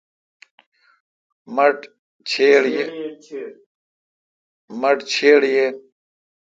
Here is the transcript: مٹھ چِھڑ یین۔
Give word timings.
مٹھ 1.55 1.81
چِھڑ 2.29 2.63
یین۔ 5.51 5.75